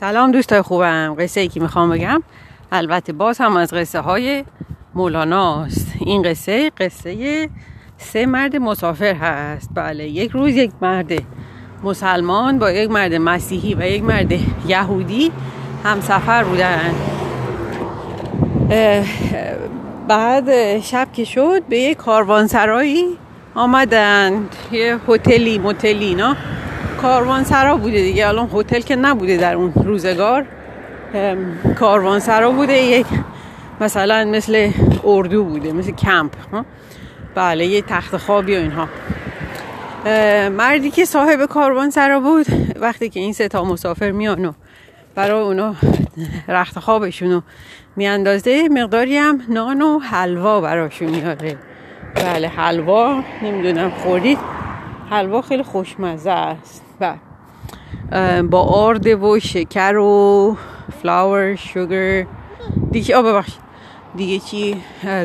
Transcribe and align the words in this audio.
سلام 0.00 0.32
دوستای 0.32 0.62
خوبم. 0.62 1.16
قصه 1.18 1.40
ای 1.40 1.48
که 1.48 1.60
می‌خوام 1.60 1.90
بگم 1.90 2.22
البته 2.72 3.12
باز 3.12 3.38
هم 3.38 3.56
از 3.56 3.74
قصه 3.74 4.00
های 4.00 4.44
مولاناست 4.94 5.92
این 6.00 6.22
قصه 6.22 6.70
قصه 6.70 7.48
سه 7.98 8.26
مرد 8.26 8.56
مسافر 8.56 9.14
هست. 9.14 9.70
بله 9.74 10.08
یک 10.08 10.30
روز 10.30 10.56
یک 10.56 10.70
مرد 10.82 11.12
مسلمان 11.84 12.58
با 12.58 12.70
یک 12.70 12.90
مرد 12.90 13.14
مسیحی 13.14 13.74
و 13.74 13.86
یک 13.86 14.02
مرد 14.02 14.32
یهودی 14.66 15.32
هم 15.84 16.00
سفر 16.00 16.44
بودن 16.44 16.94
بعد 20.08 20.80
شب 20.80 21.08
که 21.12 21.24
شد 21.24 21.62
به 21.68 21.78
یک 21.78 21.96
کاروانسرایی 21.96 23.04
آمدن 23.54 24.48
یه 24.72 24.98
هتلی 25.08 25.58
متلی 25.58 26.04
اینا. 26.04 26.36
کاروانسرا 27.04 27.76
بوده 27.76 28.02
دیگه. 28.02 28.28
الان 28.28 28.50
هتل 28.54 28.80
که 28.80 28.96
نبوده 28.96 29.36
در 29.36 29.54
اون 29.54 29.72
روزگار. 29.74 30.44
کاروانسرا 31.78 32.50
بوده. 32.50 32.72
یک 32.72 33.06
مثلا 33.80 34.24
مثل 34.24 34.70
اردو 35.04 35.44
بوده 35.44 35.72
مثل 35.72 35.90
کمپ 35.90 36.32
بله 37.34 37.66
یه 37.66 37.82
تخت 37.82 38.16
خوابی 38.16 38.56
و 38.56 38.58
اینها. 38.58 38.88
مردی 40.48 40.90
که 40.90 41.04
صاحب 41.04 41.46
کاروانسرا 41.46 42.20
بود 42.20 42.46
وقتی 42.80 43.08
که 43.08 43.20
این 43.20 43.32
سه 43.32 43.48
تا 43.48 43.64
مسافر 43.64 44.10
میان 44.10 44.54
برای 45.14 45.40
اونا 45.40 45.74
رخت 46.48 46.78
خوابشون 46.78 47.42
میاندازه 47.96 48.68
مقداری 48.68 49.16
هم 49.16 49.40
نان 49.48 49.82
و 49.82 49.98
حلوا 49.98 50.60
براشون 50.60 51.08
میاره. 51.08 51.56
بله 52.14 52.48
حلوا 52.48 53.22
نمی‌دونم 53.42 53.90
خوردید؟ 53.90 54.53
حلوا 55.14 55.42
خیلی 55.42 55.62
خوشمزه 55.62 56.30
است. 56.30 56.84
بله. 57.00 58.42
با 58.42 58.62
آرد 58.62 59.06
و 59.06 59.40
شکر 59.40 59.96
و 59.96 60.56
فلاور 61.02 61.56
شوگر 61.56 62.26
دیگه 62.90 63.16
آب 63.16 63.28
ببخشید. 63.28 63.60
دیگه 64.16 64.38
چی؟ 64.38 64.82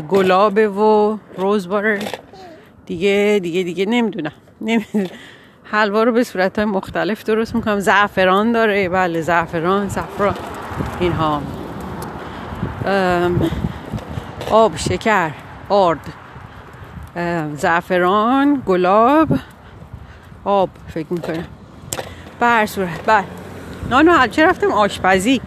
گلاب 0.09 0.58
و 0.58 1.17
روز 1.38 1.69
بارر 1.69 1.99
دیگه 2.86 3.39
دیگه 3.44 3.64
دیگه 3.64 3.86
نمی‌دونم. 3.86 4.31
نمی‌دونم. 4.61 5.08
حلوا 5.64 6.03
رو 6.03 6.11
به 6.11 6.23
صورت 6.23 6.55
های 6.59 6.66
مختلف 6.66 7.23
درست 7.23 7.55
می‌کنم. 7.55 7.80
زعفران 7.80 8.52
داره. 8.52 8.89
بله 8.89 9.21
زعفران 9.21 9.88
زعفران. 9.88 10.36
اینها. 10.99 11.42
آب 14.52 14.77
شکر 14.77 15.31
آرد. 15.69 16.14
زعفران 17.55 18.64
گلاب. 18.66 19.27
آب 20.45 20.70
فکر 20.94 21.08
می‌کنم 21.09 21.45
به 22.40 22.45
هر 22.45 22.66
صورت 22.66 23.06
بله 23.06 23.23
نانو 23.90 24.28
چه 24.28 24.45
رفتم 24.45 24.72
آشپزی. 24.72 25.42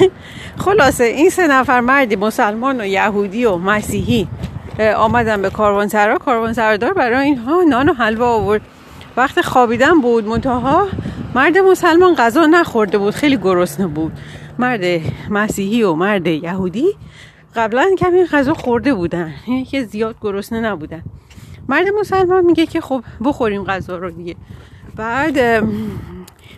خلاصه 0.64 1.04
این 1.04 1.30
سه 1.30 1.46
نفر 1.46 1.80
مردی 1.80 2.16
مسلمان 2.16 2.80
و 2.80 2.84
یهودی 2.86 3.44
و 3.44 3.56
مسیحی 3.56 4.28
آمدن 4.96 5.42
به 5.42 5.50
کاروانسرا. 5.50 6.18
کاروانسرادار 6.18 6.92
برای 6.92 7.26
اینها 7.26 7.62
نان 7.62 7.88
و 7.88 7.92
حلوا 7.92 8.34
آورد. 8.34 8.60
وقت 9.16 9.40
خوابیدن 9.40 10.00
بود 10.00 10.26
منتها 10.26 10.88
مرد 11.34 11.58
مسلمان 11.58 12.14
غذا 12.14 12.46
نخورده 12.46 12.98
بود 12.98 13.14
خیلی 13.14 13.36
گرسنه 13.36 13.86
بود. 13.86 14.12
مرد 14.58 14.80
مسیحی 15.30 15.82
و 15.82 15.94
مرد 15.94 16.26
یهودی 16.26 16.86
قبلا 17.54 17.94
کمی 17.98 18.24
غذا 18.24 18.54
خورده 18.54 18.94
بودن. 18.94 19.34
که 19.70 19.84
زیاد 19.84 20.16
گرسنه 20.20 20.60
نبودن. 20.60 21.02
مرد 21.68 21.88
مسلمان 22.00 22.44
میگه 22.44 22.66
که 22.66 22.80
خب 22.80 23.04
بخوریم 23.24 23.64
غذا 23.64 23.96
رو 23.96 24.10
دیگه. 24.10 24.36
بعد 24.96 25.64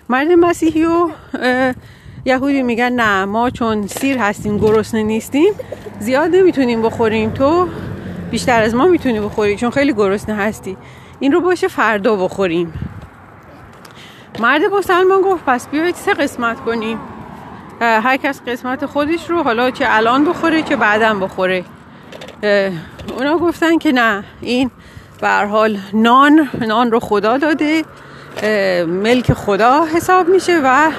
مرد 0.09 0.33
مسیحی 0.33 0.85
و 0.85 1.11
یهودی 2.25 2.63
میگن 2.63 2.93
نه 2.93 3.25
ما 3.25 3.51
چون 3.51 3.87
سیر 3.87 4.19
هستیم 4.19 4.59
گرسنه 4.59 5.03
نیستیم 5.03 5.55
زیاد 6.01 6.37
نمی‌تونیم 6.37 6.83
بخوریم. 6.83 7.31
تو 7.31 7.69
بیشتر 8.31 8.63
از 8.63 8.75
ما 8.75 8.87
می‌تونی 8.87 9.21
بخوری 9.21 9.57
چون 9.57 9.71
خیلی 9.71 9.93
گرسنه 9.93 10.35
هستی. 10.35 10.77
این 11.21 11.33
رو 11.33 11.41
باشه 11.41 11.69
فردا 11.69 12.17
بخوریم. 12.17 12.73
مرد 14.41 14.63
مسلمان 14.65 15.23
گفت 15.23 15.45
پس 15.45 15.69
بیایید 15.69 15.95
سه 15.95 16.15
قسمت 16.15 16.61
کنیم. 16.61 16.99
هر 17.81 18.17
کس 18.17 18.41
قسمت 18.47 18.87
خودش 18.87 19.31
رو 19.31 19.43
حالا 19.43 19.71
چه 19.71 19.85
الان 19.89 20.25
بخوره 20.25 20.63
چه 20.63 20.77
بعدا 20.77 21.15
بخوره. 21.15 21.65
اونا 23.19 23.39
گفتن 23.39 23.79
که 23.79 23.93
نه 23.93 24.25
این 24.41 24.71
به 25.25 25.31
حال 25.31 25.79
نان 25.93 26.49
نان 26.61 26.91
رو 26.91 27.01
خدا 27.01 27.39
داده 27.39 27.85
ملک 28.87 29.33
خدا 29.33 29.85
حساب 29.85 30.29
میشه 30.29 30.61
و 30.65 30.91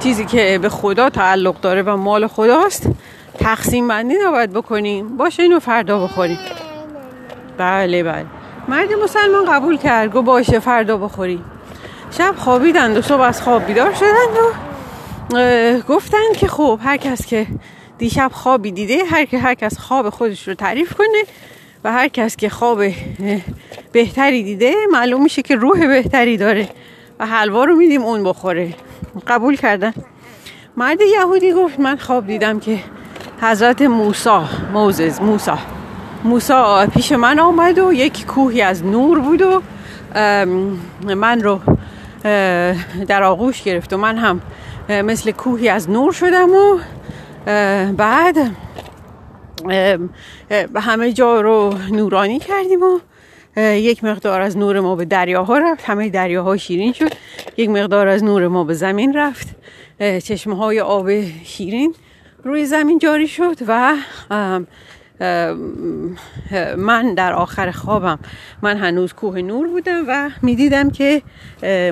چیزی 0.00 0.24
که 0.24 0.58
به 0.62 0.68
خدا 0.68 1.10
تعلق 1.10 1.60
داره 1.60 1.82
و 1.82 1.96
مال 1.96 2.26
خداست 2.26 2.88
تقسیم 3.38 3.88
بندی 3.88 4.14
نباید 4.26 4.52
بکنیم. 4.52 5.16
باشه 5.16 5.42
اینو 5.42 5.60
فردا 5.60 6.04
بخوریم. 6.04 6.38
بله 7.58 8.02
بله. 8.02 8.26
مرد 8.68 8.92
مسلمان 9.02 9.44
قبول 9.44 9.76
کرد. 9.76 10.12
گو 10.12 10.22
باشه 10.22 10.58
فردا 10.58 10.96
بخوریم. 10.96 11.44
شب 12.10 12.34
خوابیدند 12.36 12.96
و 12.96 13.02
صبح 13.02 13.20
از 13.20 13.42
خواب 13.42 13.66
بیدار 13.66 13.94
شدند 13.94 14.36
و 14.38 15.80
گفتن 15.88 16.32
که 16.36 16.48
خب 16.48 16.80
هر 16.82 16.96
کس 16.96 17.26
که 17.26 17.46
دیشب 17.98 18.30
خوابی 18.34 18.72
دیده 18.72 19.04
هر 19.10 19.24
که 19.24 19.38
هر 19.38 19.54
کس 19.54 19.78
خواب 19.78 20.10
خودش 20.10 20.48
رو 20.48 20.54
تعریف 20.54 20.94
کنه 20.94 21.22
و 21.84 21.92
هر 21.92 22.08
کس 22.08 22.36
که 22.36 22.48
خواب 22.48 22.82
بهتری 23.92 24.42
دیده 24.42 24.74
معلوم 24.92 25.22
میشه 25.22 25.42
که 25.42 25.56
روح 25.56 25.86
بهتری 25.86 26.36
داره 26.36 26.68
و 27.18 27.26
حلوا 27.26 27.64
رو 27.64 27.76
میدیم 27.76 28.02
اون 28.02 28.24
بخوره. 28.24 28.74
قبول 29.26 29.56
کردن؟ 29.56 29.92
مرد 30.76 31.00
یهودی 31.00 31.52
گفت 31.52 31.80
من 31.80 31.96
خواب 31.96 32.26
دیدم 32.26 32.60
که 32.60 32.78
حضرت 33.40 33.82
موسی 33.82 34.40
موزز 34.72 35.20
موسی 35.20 35.50
موسی 36.24 36.86
پیش 36.94 37.12
من 37.12 37.38
آمد 37.38 37.78
و 37.78 37.92
یک 37.92 38.26
کوهی 38.26 38.62
از 38.62 38.84
نور 38.84 39.18
بود 39.18 39.42
و 39.42 39.62
من 41.14 41.42
رو 41.42 41.60
در 43.08 43.22
آغوش 43.22 43.62
گرفت 43.62 43.92
و 43.92 43.96
من 43.96 44.18
هم 44.18 44.40
مثل 44.88 45.30
کوهی 45.30 45.68
از 45.68 45.90
نور 45.90 46.12
شدم 46.12 46.50
و 46.50 46.78
بعد 47.92 48.36
همه 50.76 51.12
جا 51.12 51.40
رو 51.40 51.74
نورانی 51.90 52.38
کردیم 52.38 52.80
و 52.82 53.00
یک 53.60 54.04
مقدار 54.04 54.40
از 54.40 54.56
نور 54.56 54.80
ما 54.80 54.96
به 54.96 55.04
دریاها 55.04 55.58
رفت. 55.58 55.84
همه 55.84 56.08
دریاها 56.08 56.56
شیرین 56.56 56.92
شد. 56.92 57.12
یک 57.56 57.68
مقدار 57.70 58.08
از 58.08 58.24
نور 58.24 58.48
ما 58.48 58.64
به 58.64 58.74
زمین 58.74 59.16
رفت. 59.16 59.48
چشمه 59.98 60.56
های 60.56 60.80
آب 60.80 61.10
شیرین 61.44 61.94
روی 62.44 62.66
زمین 62.66 62.98
جاری 62.98 63.28
شد 63.28 63.56
و 63.68 63.96
من 66.76 67.14
در 67.14 67.32
آخر 67.32 67.70
خوابم 67.70 68.18
من 68.62 68.76
هنوز 68.76 69.12
کوه 69.12 69.40
نور 69.40 69.66
بودم 69.68 70.04
و 70.08 70.30
می‌دیدم 70.42 70.90
که 70.90 71.22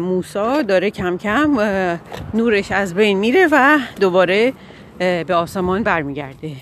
موسا 0.01 0.63
داره 0.63 0.91
کم 0.91 1.19
کم 1.19 1.59
نورش 2.34 2.73
از 2.73 2.95
بین 2.95 3.19
میره 3.19 3.49
و 3.53 3.79
دوباره 4.01 4.53
به 4.99 5.34
آسمان 5.34 5.83
برمیگرده. 5.83 6.53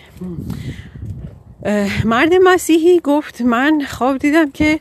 مرد 2.05 2.35
مسیحی 2.45 3.01
گفت 3.01 3.43
من 3.43 3.83
خواب 3.91 4.19
دیدم 4.19 4.51
که 4.51 4.81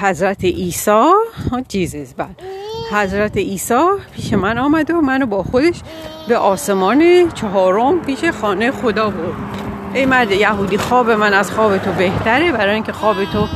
حضرت 0.00 0.44
عیسی 0.44 1.10
جیزز 1.68 2.14
بله. 2.14 2.26
حضرت 2.92 3.36
عیسی 3.36 3.84
پیش 4.16 4.32
من 4.32 4.58
آمد 4.58 4.90
و 4.90 5.00
منو 5.00 5.26
با 5.26 5.42
خودش 5.42 5.80
به 6.28 6.36
آسمان 6.36 7.30
چهارم 7.30 8.00
پیش 8.00 8.24
خانه 8.24 8.70
خدا 8.70 9.10
برد. 9.10 9.34
ای 9.94 10.06
مرد 10.06 10.30
یهودی 10.30 10.78
خواب 10.78 11.10
من 11.10 11.34
از 11.34 11.50
خواب 11.50 11.78
تو 11.78 11.92
بهتره 11.92 12.52
برای 12.52 12.74
اینکه 12.74 12.92
خواب 12.92 13.24
تو 13.24 13.46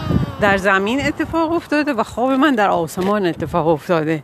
در 0.40 0.56
زمین 0.56 1.00
اتفاق 1.06 1.52
افتاده 1.52 1.92
و 1.92 2.02
خواب 2.02 2.30
من 2.30 2.54
در 2.54 2.70
آسمان 2.70 3.26
اتفاق 3.26 3.68
افتاده. 3.68 4.22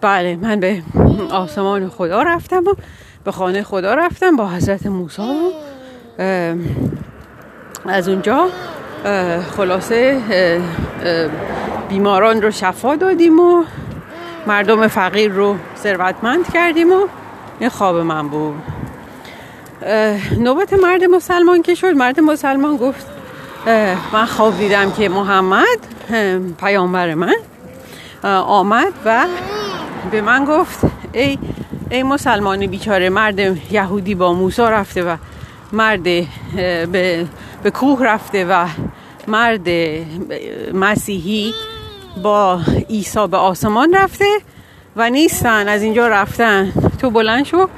بله 0.00 0.36
من 0.36 0.60
به 0.60 0.82
آسمان 1.30 1.88
خدا 1.88 2.22
رفتم 2.22 2.64
و 2.66 2.74
به 3.24 3.32
خانه 3.32 3.62
خدا 3.62 3.94
رفتم 3.94 4.36
با 4.36 4.48
حضرت 4.48 4.86
موسی. 4.86 5.50
از 7.86 8.08
اونجا 8.08 8.48
خلاصه 9.56 10.20
بیماران 11.88 12.42
رو 12.42 12.50
شفا 12.50 12.96
دادیم 12.96 13.40
و 13.40 13.64
مردم 14.46 14.88
فقیر 14.88 15.32
رو 15.32 15.56
ثروتمند 15.76 16.52
کردیم 16.52 16.92
و 16.92 17.06
این 17.58 17.68
خواب 17.68 17.96
من 17.96 18.28
بود. 18.28 18.54
نوبت 20.38 20.72
مرد 20.72 21.04
مسلمان 21.04 21.62
که 21.62 21.74
شد؟ 21.74 21.86
مرد 21.86 22.20
مسلمان 22.20 22.76
گفت 22.76 23.06
من 24.12 24.26
خواب 24.26 24.58
دیدم 24.58 24.92
که 24.92 25.08
محمد 25.08 25.78
پیامبر 26.58 27.14
من 27.14 27.34
آمد 28.22 28.92
و 29.04 29.26
به 30.10 30.20
من 30.20 30.44
گفت 30.44 30.78
ای 31.12 31.38
ای 31.90 32.02
مسلمان 32.02 32.66
بیچاره 32.66 33.08
مرد 33.08 33.72
یهودی 33.72 34.14
با 34.14 34.32
موسی 34.32 34.62
رفته 34.62 35.02
و 35.02 35.16
مرد 35.74 36.02
به, 36.02 37.26
به 37.62 37.70
کوه 37.74 38.04
رفته 38.04 38.44
و 38.44 38.66
مرد 39.28 39.68
مسیحی 40.74 41.54
با 42.22 42.60
عیسی 42.90 43.26
به 43.26 43.36
آسمان 43.36 43.94
رفته 43.94 44.24
و 44.96 45.10
نیستن 45.10 45.68
از 45.68 45.82
اینجا 45.82 46.08
رفتن. 46.08 46.72
تو 47.00 47.10
بلند 47.10 47.44
شو 47.44 47.68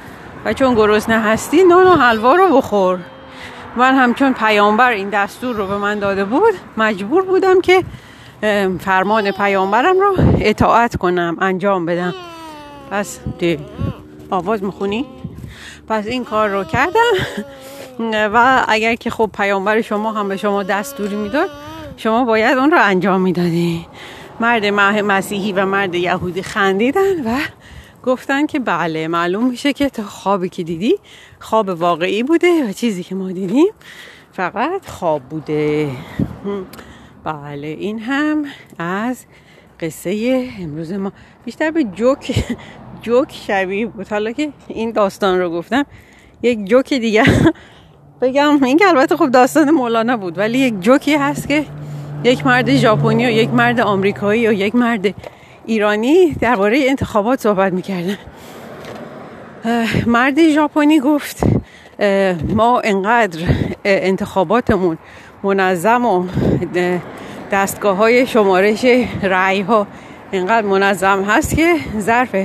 و 0.45 0.53
چون 0.53 0.75
گرسنه 0.75 1.19
هستی 1.19 1.63
نان 1.63 1.87
و 1.87 1.95
حلوا 1.95 2.35
رو 2.35 2.57
بخور. 2.57 2.99
من 3.75 3.95
همچون 3.95 4.33
پیامبر 4.33 4.91
این 4.91 5.09
دستور 5.09 5.55
رو 5.55 5.67
به 5.67 5.77
من 5.77 5.99
داده 5.99 6.25
بود 6.25 6.53
مجبور 6.77 7.25
بودم 7.25 7.61
که 7.61 7.83
فرمان 8.79 9.31
پیامبرم 9.31 9.99
رو 9.99 10.15
اطاعت 10.39 10.97
کنم 10.97 11.37
انجام 11.41 11.85
بدم. 11.85 12.13
پس 12.91 13.19
دی 13.39 13.59
آواز 14.29 14.63
می‌خونی؟ 14.63 15.05
پس 15.89 16.05
این 16.07 16.25
کار 16.25 16.49
رو 16.49 16.63
کردم. 16.63 17.13
و 17.99 18.65
اگر 18.67 18.95
که 18.95 19.09
خب 19.09 19.29
پیامبر 19.33 19.81
شما 19.81 20.11
هم 20.11 20.29
به 20.29 20.37
شما 20.37 20.63
دستوری 20.63 21.15
می‌داد 21.15 21.49
شما 21.97 22.23
باید 22.23 22.57
اون 22.57 22.71
رو 22.71 22.77
انجام 22.81 23.21
می‌دادی. 23.21 23.85
مرد 24.39 24.65
مسیحی 24.65 25.51
و 25.51 25.65
مرد 25.65 25.95
یهودی 25.95 26.43
خندیدن 26.43 27.23
و 27.25 27.39
گفتن 28.05 28.45
که 28.45 28.59
بله 28.59 29.07
معلوم 29.07 29.49
میشه 29.49 29.73
که 29.73 29.89
تا 29.89 30.03
خوابی 30.03 30.49
که 30.49 30.63
دیدی 30.63 30.95
خواب 31.39 31.69
واقعی 31.69 32.23
بوده 32.23 32.69
و 32.69 32.71
چیزی 32.71 33.03
که 33.03 33.15
ما 33.15 33.31
دیدیم 33.31 33.67
فقط 34.33 34.89
خواب 34.89 35.21
بوده. 35.21 35.89
بله 37.23 37.67
این 37.67 37.99
هم 37.99 38.45
از 38.79 39.25
قصه 39.79 40.49
امروز 40.59 40.91
ما. 40.91 41.11
بیشتر 41.45 41.71
به 41.71 41.83
جوک 41.83 42.43
جوک 43.01 43.31
شبیه 43.47 43.85
بود. 43.85 44.07
حالا 44.07 44.31
که 44.31 44.49
این 44.67 44.91
داستان 44.91 45.39
رو 45.39 45.49
گفتم 45.49 45.85
یک 46.41 46.65
جوک 46.65 46.93
دیگه 46.93 47.23
بگم 48.21 48.63
این 48.63 48.77
که 48.77 48.87
البته 48.87 49.17
خب 49.17 49.31
داستان 49.31 49.71
مولانا 49.71 50.17
بود 50.17 50.37
ولی 50.37 50.59
یک 50.59 50.79
جوکی 50.79 51.15
هست 51.15 51.47
که 51.47 51.65
یک 52.23 52.45
مرد 52.45 52.75
ژاپنی 52.75 53.25
و 53.25 53.29
یک 53.29 53.49
مرد 53.49 53.79
آمریکایی 53.79 54.47
و 54.47 54.53
یک 54.53 54.75
مرد 54.75 55.15
ایرانی 55.65 56.33
درباره 56.33 56.79
انتخابات 56.87 57.39
صحبت 57.39 57.73
می‌کردن. 57.73 58.17
مرد 60.05 60.49
ژاپنی 60.49 60.99
گفت 60.99 61.43
ما 62.55 62.79
انقدر 62.83 63.39
انتخاباتمون 63.85 64.97
منظم 65.43 66.05
و 66.05 66.25
دستگاه 67.51 67.97
های 67.97 68.27
شمارش 68.27 68.85
رعی 69.23 69.61
ها 69.61 69.87
انقدر 70.33 70.67
منظم 70.67 71.23
هست 71.23 71.55
که 71.55 71.75
ظرف 71.99 72.35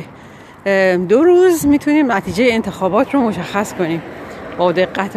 دو 1.08 1.22
روز 1.22 1.66
می‌تونیم 1.66 2.12
نتیجه 2.12 2.46
انتخابات 2.50 3.14
رو 3.14 3.20
مشخص 3.20 3.74
کنیم. 3.74 4.02
با 4.58 4.72
دقت 4.72 5.16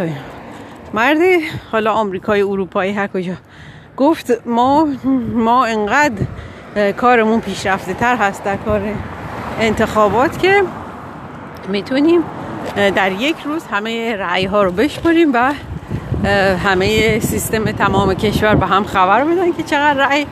مرد 0.95 1.17
حالا 1.71 1.91
آمریکای 1.91 2.41
اروپایی 2.41 2.93
هر 2.93 3.07
کجا. 3.07 3.33
گفت 3.97 4.41
ما 4.45 4.87
ما 5.33 5.65
انقدر 5.65 6.21
کارمون 6.91 7.41
پیشرفته 7.41 7.93
تر 7.93 8.15
هست 8.15 8.43
در 8.43 8.55
کار 8.55 8.81
انتخابات 9.59 10.39
که 10.39 10.63
می‌تونیم 11.67 12.23
در 12.75 13.11
یک 13.11 13.35
روز 13.45 13.63
همه 13.71 14.15
رعی 14.15 14.45
ها 14.45 14.63
رو 14.63 14.71
بشماریم 14.71 15.33
و 15.33 15.53
همه 16.55 17.19
سیستم 17.19 17.71
تمام 17.71 18.13
کشور 18.13 18.55
به 18.55 18.65
هم 18.65 18.83
خبر 18.83 19.23
بدن 19.25 19.51
که 19.51 19.63
چقدر 19.63 19.93
رأی 19.93 20.25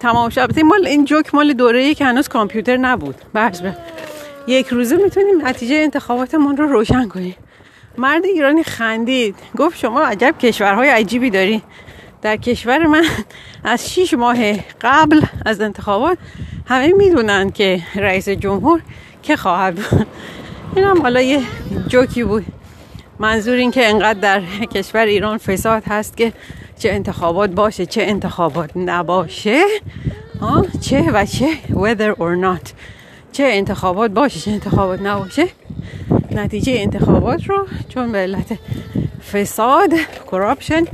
تمام 0.00 0.28
شد 0.28 0.60
مال 0.60 0.86
این 0.86 1.04
جوک 1.04 1.34
مال 1.34 1.52
دوره 1.52 1.94
که 1.94 2.04
هنوز 2.04 2.28
کامپیوتر 2.28 2.76
نبود. 2.76 3.14
برز 3.32 3.62
یک 4.46 4.66
روزه 4.66 4.96
می‌تونیم 4.96 5.46
نتیجه 5.46 5.76
انتخاباتمون 5.76 6.56
رو 6.56 6.66
روشن 6.66 7.08
کنیم. 7.08 7.34
مرد 7.98 8.24
ایرانی 8.24 8.62
خندید. 8.62 9.34
گفت 9.58 9.78
شما 9.78 10.02
عجب 10.02 10.34
کشورهای 10.38 10.88
عجیبی 10.88 11.30
داری. 11.30 11.62
در 12.22 12.36
کشور 12.36 12.86
من 12.86 13.04
از 13.64 13.90
شیش 13.90 14.14
ماه 14.14 14.52
قبل 14.80 15.20
از 15.46 15.60
انتخابات 15.60 16.18
همه 16.66 16.92
می‌دونن 16.92 17.50
که 17.50 17.82
رئیس 17.94 18.28
جمهور 18.28 18.80
که 19.22 19.36
خواهد 19.36 19.74
بود. 19.74 20.06
این 20.76 20.84
هم 20.84 21.02
حالا 21.02 21.20
یه 21.20 21.40
جوکی 21.88 22.24
بود. 22.24 22.46
منظور 23.18 23.54
این 23.54 23.70
که 23.70 23.88
انقدر 23.88 24.20
در 24.20 24.40
کشور 24.74 25.06
ایران 25.06 25.38
فساد 25.38 25.82
هست 25.86 26.16
که 26.16 26.32
چه 26.78 26.90
انتخابات 26.90 27.50
باشه 27.50 27.86
چه 27.86 28.02
انتخابات 28.02 28.70
نباشه. 28.76 29.64
چه 30.80 31.10
و 31.12 31.24
چه 31.26 31.48
whether 31.70 32.18
or 32.18 32.44
not. 32.44 32.70
چه 33.32 33.44
انتخابات 33.44 34.10
باشه 34.10 34.40
چه 34.40 34.50
انتخابات 34.50 35.02
نباشه. 35.02 35.48
نتیجه 36.30 36.72
انتخابات 36.72 37.46
رو 37.46 37.66
چون 37.88 38.12
به 38.12 38.18
علت 38.18 38.58
فساد 39.32 39.90
کراپشن 40.30 40.84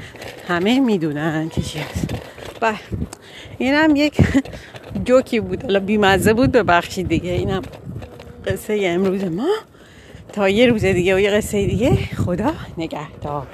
همه 0.49 0.81
می‌دونن 0.81 1.49
که 1.49 1.63
چی 1.63 1.79
هست. 1.79 2.15
و 2.63 2.75
اینم 3.59 3.97
یک 3.97 4.21
جوکی 5.05 5.41
بود. 5.41 5.63
حالا 5.63 5.81
بیمزه 5.81 6.35
بود 6.35 6.53
ببخشید 6.53 7.09
دیگه. 7.09 7.31
اینم 7.31 7.63
قصه 8.47 8.81
امروز 8.83 9.25
ما. 9.25 9.49
تا 10.33 10.49
یه 10.49 10.67
روز 10.67 10.85
دیگه 10.85 11.15
و 11.15 11.21
یه 11.21 11.31
قصه 11.31 11.67
دیگه. 11.67 11.97
خدا 11.97 12.53
نگهدار. 12.79 13.47